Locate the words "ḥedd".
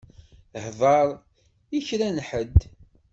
2.29-2.59